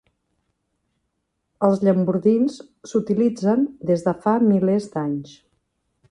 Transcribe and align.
Els 1.67 1.83
llambordins 1.87 2.55
s'utilitzen 2.91 3.67
des 3.91 4.05
de 4.09 4.15
fa 4.23 4.33
milers 4.47 4.89
d'anys. 4.95 5.35